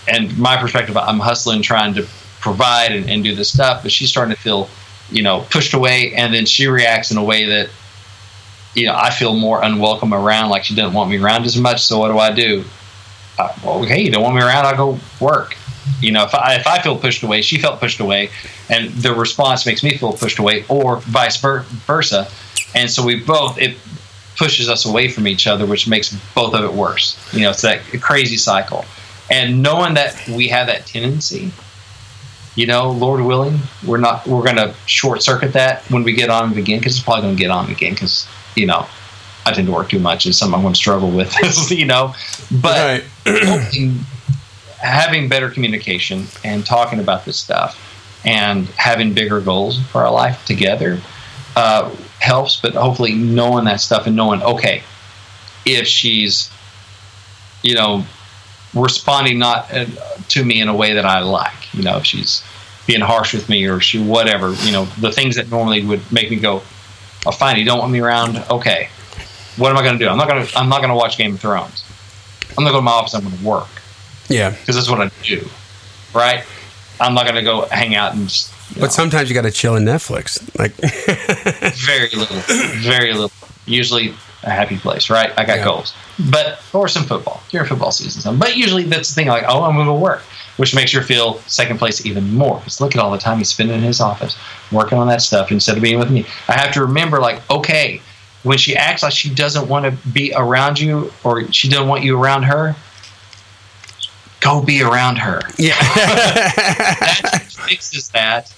[0.09, 2.07] and my perspective, I'm hustling, trying to
[2.41, 4.69] provide and, and do this stuff, but she's starting to feel,
[5.11, 7.69] you know, pushed away, and then she reacts in a way that,
[8.75, 11.85] you know, I feel more unwelcome around, like she doesn't want me around as much.
[11.85, 12.65] So what do I do?
[13.39, 14.65] Uh, well, hey, you don't want me around?
[14.65, 15.58] I go work.
[16.01, 18.31] You know, if I if I feel pushed away, she felt pushed away,
[18.69, 22.29] and the response makes me feel pushed away, or vice versa,
[22.75, 23.77] and so we both it
[24.37, 27.19] pushes us away from each other, which makes both of it worse.
[27.35, 28.85] You know, it's that crazy cycle.
[29.31, 31.53] And knowing that we have that tendency,
[32.55, 36.31] you know, Lord willing, we're not we're going to short circuit that when we get
[36.31, 38.87] on it again because it's probably going to get on again because you know
[39.45, 41.35] I tend to work too much and something I'm going to struggle with,
[41.71, 42.15] you know.
[42.51, 44.01] But hopefully
[44.79, 47.85] having better communication and talking about this stuff
[48.25, 51.01] and having bigger goals for our life together
[51.57, 52.61] uh, helps.
[52.61, 54.83] But hopefully, knowing that stuff and knowing, okay,
[55.65, 56.51] if she's,
[57.63, 58.05] you know,
[58.75, 59.87] responding not uh,
[60.29, 62.43] to me in a way that I like, you know, if she's
[62.87, 66.31] being harsh with me or she whatever, you know, the things that normally would make
[66.31, 66.63] me go,
[67.27, 68.89] oh, fine, you don't want me around, okay.
[69.57, 70.09] What am I going to do?
[70.09, 70.57] I'm not going to.
[70.57, 71.83] I'm not going to watch Game of Thrones.
[72.51, 73.13] I'm going to go to my office.
[73.15, 73.78] I'm going to work
[74.29, 74.51] Yeah.
[74.51, 75.47] because that's what I do,
[76.15, 76.45] right?
[77.01, 79.51] I'm not going to go hang out and just, But know, sometimes you got to
[79.51, 80.39] chill in Netflix.
[80.59, 80.73] Like,
[81.87, 82.37] very little,
[82.83, 83.31] very little.
[83.67, 85.33] Usually a happy place, right?
[85.39, 85.65] I got Yeah.
[85.65, 85.95] goals,
[86.31, 88.23] but or some football during football season.
[88.23, 89.29] Some, but usually that's the thing.
[89.29, 90.23] Like, oh, I'm going to work,
[90.57, 92.59] which makes you feel second place even more.
[92.59, 94.37] Because look at all the time he's spending in his office
[94.73, 96.25] working on that stuff instead of being with me.
[96.49, 98.01] I have to remember, like, okay,
[98.45, 102.05] when she acts like she doesn't want to be around you or she doesn't want
[102.05, 102.75] you around her,
[104.41, 105.41] go be around her.
[105.59, 105.77] yeah.
[105.95, 108.53] that fixes that.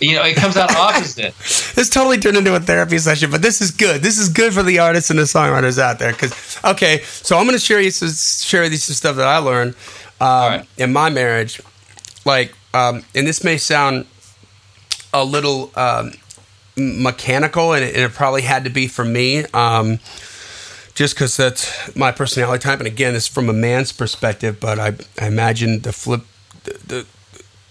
[0.00, 1.34] You know, it comes out opposite.
[1.74, 4.00] this totally turned into a therapy session, but this is good.
[4.00, 6.12] This is good for the artists and the songwriters out there.
[6.12, 9.26] Because okay, so I'm going to share you some, share with you some stuff that
[9.26, 9.74] I learned
[10.20, 10.66] um, right.
[10.76, 11.60] in my marriage.
[12.24, 14.06] Like, um, and this may sound
[15.12, 16.12] a little um,
[16.76, 19.44] mechanical, and it, and it probably had to be for me.
[20.98, 24.96] Just because that's my personality type, and again, it's from a man's perspective, but I,
[25.20, 26.22] I imagine the flip,
[26.64, 27.06] the, the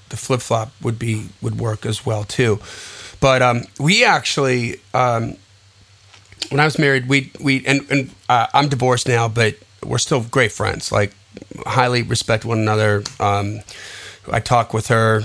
[0.08, 2.62] the flip flop would be would work as well too.
[3.20, 5.36] But um, we actually, um,
[6.52, 10.22] when I was married, we we and, and uh, I'm divorced now, but we're still
[10.22, 10.94] great friends.
[10.94, 11.12] Like
[11.66, 13.04] highly respect one another.
[13.20, 13.60] Um,
[14.32, 15.24] I talk with her.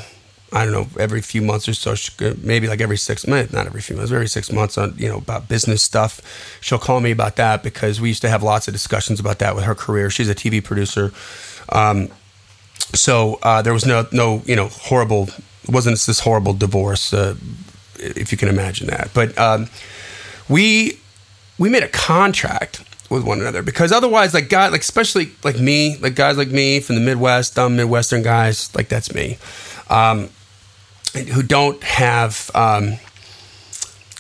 [0.53, 1.95] I don't know every few months or so,
[2.43, 5.19] maybe like every six months, not every few months, every six months on you know
[5.19, 6.21] about business stuff.
[6.61, 9.55] She'll call me about that because we used to have lots of discussions about that
[9.55, 10.11] with her career.
[10.11, 11.13] She's a TV producer.
[11.71, 12.11] Um,
[12.95, 15.29] so uh, there was no no you know horrible
[15.69, 17.35] wasn't this horrible divorce uh,
[17.99, 19.69] if you can imagine that but um,
[20.49, 20.99] we
[21.59, 25.97] we made a contract with one another because otherwise like guys like especially like me
[25.99, 29.39] like guys like me from the midwest dumb midwestern guys like that's me
[29.89, 30.29] um,
[31.15, 32.95] who don't have um,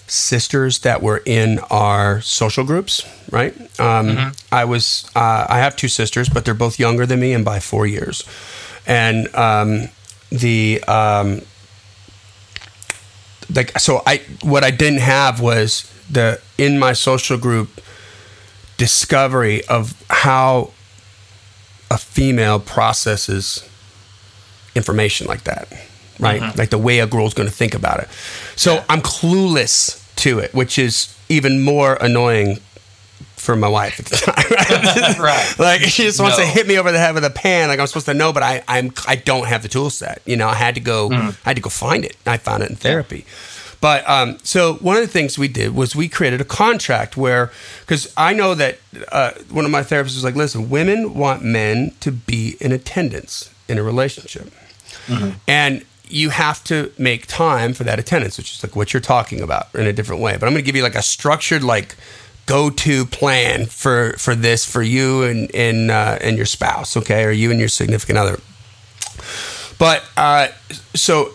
[0.07, 3.55] sisters that were in our social groups, right?
[3.81, 7.45] Um, I was, uh, I have two sisters, but they're both younger than me and
[7.45, 8.25] by four years.
[8.87, 9.89] And um,
[10.31, 11.43] the, um,
[13.55, 17.81] like, so I, what I didn't have was the, in my social group,
[18.77, 20.73] discovery of how
[21.91, 23.69] a female processes
[24.75, 25.69] information like that,
[26.23, 26.57] right?
[26.57, 28.09] Like the way a girl's going to think about it.
[28.57, 32.59] So I'm clueless to it, which is even more annoying
[33.37, 35.21] for my wife at the time.
[35.21, 35.55] Right.
[35.59, 37.89] Like she just wants to hit me over the head with a pan, like I'm
[37.89, 40.23] supposed to know, but I I'm I don't have the tool set.
[40.25, 41.29] You know, I had to go Mm-hmm.
[41.45, 42.17] I had to go find it.
[42.25, 43.25] I found it in therapy.
[43.81, 47.51] But um, so one of the things we did was we created a contract where,
[47.81, 48.79] because I know that
[49.11, 53.51] uh, one of my therapists was like, listen, women want men to be in attendance
[53.69, 54.53] in a relationship,
[55.49, 59.41] and you have to make time for that attendance, which is like what you're talking
[59.41, 60.33] about in a different way.
[60.33, 61.97] But I'm going to give you like a structured like
[62.47, 67.31] go-to plan for for this for you and and uh, and your spouse, okay, or
[67.31, 68.41] you and your significant other.
[69.79, 70.49] But uh,
[70.95, 71.33] so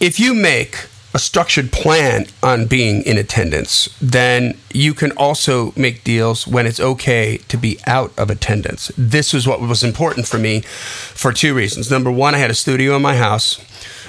[0.00, 6.04] if you make a structured plan on being in attendance, then you can also make
[6.04, 8.92] deals when it's okay to be out of attendance.
[8.96, 11.90] This was what was important for me for two reasons.
[11.90, 13.58] Number one, I had a studio in my house.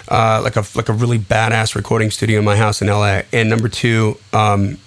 [0.10, 3.48] Uh, like a like a really badass recording studio in my house in LA, and
[3.48, 4.78] number two, um,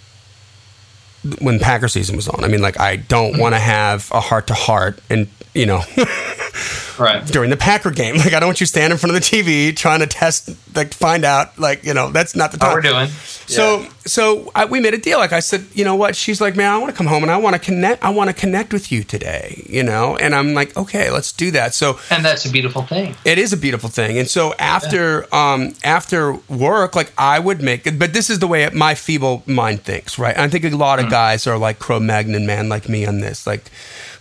[1.40, 2.42] when Packer season was on.
[2.42, 5.78] I mean, like I don't want to have a heart to heart, and you know,
[6.98, 7.24] Right.
[7.26, 8.16] during the Packer game.
[8.22, 10.94] Like I don't want you standing in front of the TV trying to test, like
[10.94, 12.68] find out, like you know, that's not the time.
[12.70, 13.08] How we're doing.
[13.46, 15.18] So, so I, we made a deal.
[15.18, 16.14] Like I said, you know what?
[16.16, 18.02] She's like, man, I want to come home and I want to connect.
[18.04, 19.64] I want to connect with you today.
[19.68, 21.74] You know, and I'm like, okay, let's do that.
[21.74, 23.14] So And that's a beautiful thing.
[23.24, 24.18] it is a beautiful thing.
[24.18, 28.46] And so after um, after work, like I would make it, but this is the
[28.46, 30.36] way my feeble mind thinks, right?
[30.38, 31.04] I think a lot Mm.
[31.04, 33.64] of guys are like Cro-Magnon man like me on this, like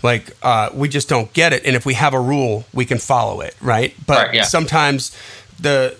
[0.03, 1.63] like uh, we just don't get it.
[1.65, 3.93] And if we have a rule, we can follow it, right?
[4.07, 4.43] But Right, yeah.
[4.43, 5.15] sometimes
[5.59, 5.95] the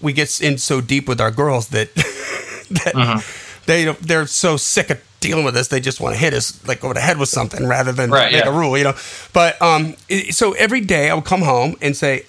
[0.00, 3.64] we get in so deep with our girls that that Mm-hmm.
[3.66, 6.82] they they're so sick of dealing with us they just want to hit us like
[6.84, 8.50] over the head with something rather than Right, make yeah.
[8.50, 8.94] a rule you know
[9.34, 9.94] but um
[10.30, 12.24] so every day i would come home and say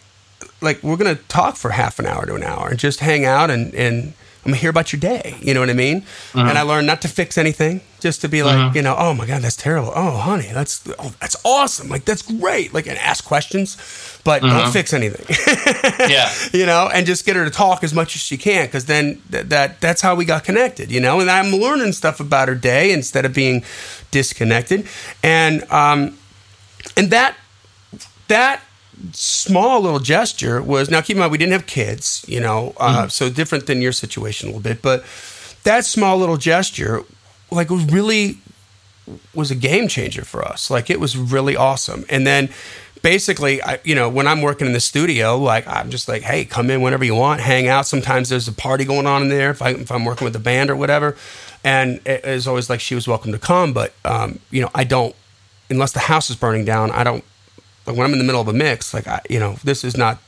[0.59, 3.49] like we're gonna talk for half an hour to an hour and just hang out
[3.49, 4.13] and and
[4.43, 5.37] I'm gonna hear about your day.
[5.39, 5.97] You know what I mean?
[6.33, 6.47] Uh-huh.
[6.47, 8.71] And I learned not to fix anything, just to be like, uh-huh.
[8.73, 9.91] you know, oh my god, that's terrible.
[9.95, 11.89] Oh, honey, that's oh, that's awesome.
[11.89, 12.73] Like that's great.
[12.73, 13.77] Like and ask questions,
[14.23, 14.71] but don't uh-huh.
[14.71, 15.25] fix anything.
[16.09, 16.31] Yeah.
[16.51, 19.21] you know, and just get her to talk as much as she can, because then
[19.31, 20.91] th- that that's how we got connected.
[20.91, 23.63] You know, and I'm learning stuff about her day instead of being
[24.09, 24.87] disconnected,
[25.21, 26.17] and um,
[26.97, 27.35] and that
[28.27, 28.61] that
[29.11, 33.07] small little gesture was now keep in mind we didn't have kids you know uh,
[33.07, 35.03] so different than your situation a little bit but
[35.63, 37.03] that small little gesture
[37.51, 38.37] like was really
[39.33, 40.69] was a game changer for us.
[40.69, 42.05] Like it was really awesome.
[42.09, 42.49] And then
[43.01, 46.45] basically I, you know when i'm working in the studio like i'm just like hey
[46.45, 47.87] come in whenever you want hang out.
[47.87, 50.39] Sometimes there's a party going on in there if, I, if i'm working with a
[50.39, 51.15] band or whatever.
[51.63, 54.83] And it is always like she was welcome to come but um, you know i
[54.83, 55.15] don't
[55.69, 57.23] unless the house is burning down i don't
[57.85, 59.97] like when I'm in the middle of a mix, like I, you know, this is
[59.97, 60.19] not.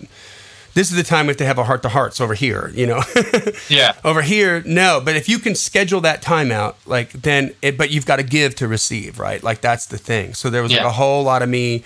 [0.75, 2.87] This is the time we have to have a heart to hearts over here, you
[2.87, 3.03] know.
[3.69, 3.93] Yeah.
[4.03, 4.99] over here, no.
[5.05, 8.23] But if you can schedule that time out, like then, it, but you've got to
[8.23, 9.43] give to receive, right?
[9.43, 10.33] Like that's the thing.
[10.33, 11.83] So there was like a whole lot of me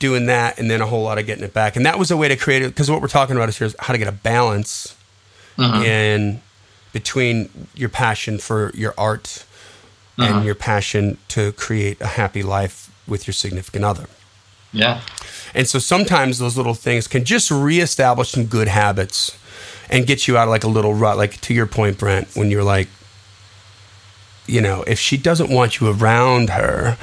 [0.00, 2.16] doing that, and then a whole lot of getting it back, and that was a
[2.16, 2.68] way to create it.
[2.68, 4.96] Because what we're talking about is here is how to get a balance
[5.56, 5.82] mm-hmm.
[5.82, 6.42] in
[6.92, 9.44] between your passion for your art
[10.16, 10.46] and mm-hmm.
[10.46, 14.06] your passion to create a happy life with your significant other.
[14.74, 15.00] Yeah.
[15.54, 19.38] And so sometimes those little things can just reestablish some good habits
[19.88, 21.16] and get you out of like a little rut.
[21.16, 22.88] Like to your point, Brent, when you're like,
[24.46, 26.98] you know, if she doesn't want you around her,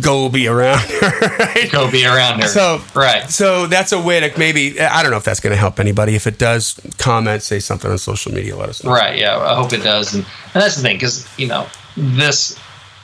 [0.00, 1.36] go be around her.
[1.56, 1.70] Right?
[1.70, 2.48] Go be around her.
[2.48, 3.30] So right.
[3.30, 6.14] So that's a way to maybe I don't know if that's going to help anybody.
[6.14, 8.90] If it does, comment, say something on social media, let us know.
[8.90, 9.18] Right.
[9.18, 9.38] Yeah.
[9.38, 10.12] I hope it does.
[10.14, 12.58] And, and that's the thing, because you know, this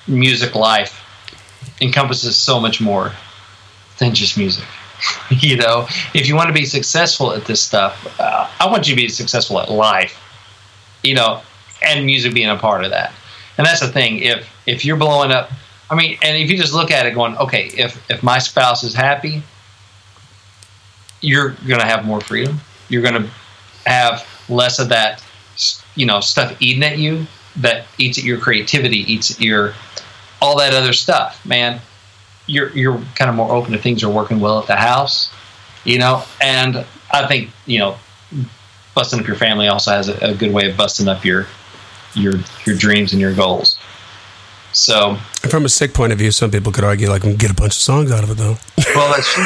[0.06, 1.00] music life
[1.80, 3.12] encompasses so much more
[4.02, 4.64] than just music.
[5.30, 8.94] you know, if you want to be successful at this stuff, uh, I want you
[8.94, 10.18] to be successful at life.
[11.02, 11.42] You know,
[11.82, 13.12] and music being a part of that.
[13.58, 14.18] And that's the thing.
[14.18, 15.50] If if you're blowing up,
[15.90, 18.82] I mean, and if you just look at it, going, okay, if if my spouse
[18.82, 19.42] is happy,
[21.20, 22.60] you're gonna have more freedom.
[22.88, 23.28] You're gonna
[23.86, 25.22] have less of that,
[25.94, 27.26] you know, stuff eating at you
[27.56, 29.74] that eats at your creativity, eats at your
[30.40, 31.44] all that other stuff.
[31.44, 31.80] Man,
[32.46, 35.32] you're you're kind of more open to things are working well at the house,
[35.84, 36.22] you know.
[36.40, 37.96] And I think you know,
[38.94, 41.46] busting up your family also has a, a good way of busting up your
[42.14, 42.34] your
[42.66, 43.71] your dreams and your goals.
[44.72, 47.74] So, From a sick point of view, some people could argue like, get a bunch
[47.76, 48.56] of songs out of it though.
[48.94, 49.44] well, that's true.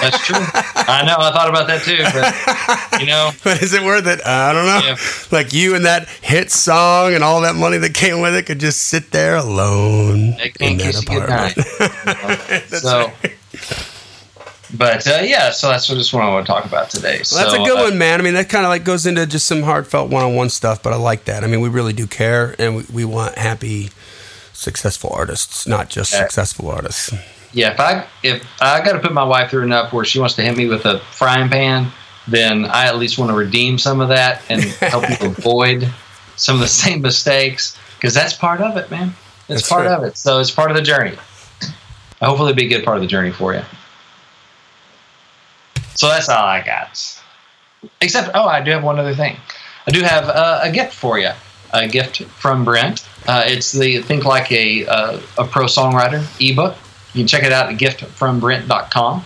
[0.00, 0.36] That's true.
[0.36, 1.16] I know.
[1.18, 1.98] I thought about that too,
[2.92, 4.24] but you know, But is it worth it?
[4.24, 4.80] I don't know.
[4.84, 4.96] Yeah.
[5.30, 8.60] Like you and that hit song and all that money that came with it could
[8.60, 11.56] just sit there alone in that apartment.
[11.56, 11.56] goodnight.
[11.56, 12.78] you know?
[12.78, 13.12] so,
[14.76, 17.22] but uh, yeah, so that's what just what I want to talk about today.
[17.22, 18.20] So Well, that's a good uh, one, man.
[18.20, 20.96] I mean, that kind of like goes into just some heartfelt one-on-one stuff, but I
[20.96, 21.42] like that.
[21.42, 23.90] I mean, we really do care, and we, we want happy,
[24.60, 27.12] successful artists, not just successful artists.
[27.52, 30.34] Yeah, if I if I got to put my wife through enough where she wants
[30.36, 31.90] to hit me with a frying pan,
[32.28, 35.88] then I at least want to redeem some of that and help you avoid
[36.36, 39.14] some of the same mistakes because that's part of it, man.
[39.48, 39.98] It's That's part right.
[39.98, 40.16] of it.
[40.16, 41.16] So it's part of the journey.
[42.22, 43.62] Hopefully, it'll be a good part of the journey for you.
[45.94, 47.20] So that's all I got.
[48.00, 49.36] Except, oh, I do have one other thing.
[49.86, 51.30] I do have uh, a gift for you.
[51.72, 53.06] A gift from Brent.
[53.26, 56.76] Uh, it's the Think Like a, uh, a Pro Songwriter ebook.
[57.14, 59.24] You can check it out at giftfrombrent.com.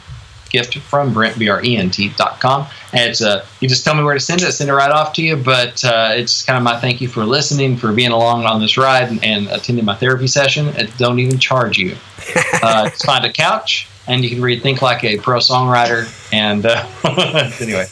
[0.50, 2.66] Gift from Brent, B R E N T.com.
[2.92, 5.12] And it's, uh, you just tell me where to send it, send it right off
[5.14, 5.36] to you.
[5.36, 8.76] But uh, it's kind of my thank you for listening, for being along on this
[8.76, 10.68] ride, and, and attending my therapy session.
[10.68, 11.96] It don't even charge you.
[12.62, 16.10] Uh, just find a couch, and you can read Think Like a Pro Songwriter.
[16.32, 16.86] And uh,
[17.60, 17.86] anyway,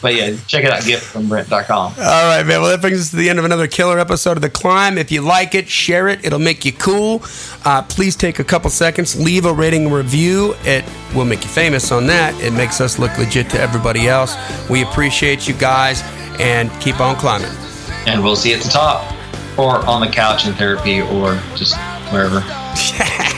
[0.00, 1.92] but yeah, check it out, giftfrombrent.com.
[1.92, 2.60] All right, man.
[2.60, 4.98] Well, that brings us to the end of another killer episode of The Climb.
[4.98, 6.24] If you like it, share it.
[6.24, 7.22] It'll make you cool.
[7.64, 10.54] Uh, please take a couple seconds, leave a rating and review.
[10.62, 12.34] It will make you famous on that.
[12.42, 14.36] It makes us look legit to everybody else.
[14.70, 16.02] We appreciate you guys
[16.40, 17.50] and keep on climbing.
[18.06, 19.12] And we'll see you at the top,
[19.58, 21.76] or on the couch in therapy, or just
[22.10, 22.40] wherever.